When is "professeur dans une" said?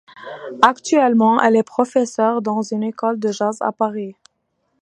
1.61-2.81